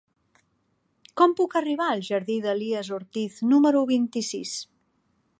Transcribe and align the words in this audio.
Com 1.19 1.35
puc 1.41 1.51
arribar 1.59 1.89
al 1.95 2.01
jardí 2.07 2.37
d'Elies 2.45 2.89
Ortiz 2.97 3.35
número 3.53 3.83
vint-i-sis? 3.93 4.55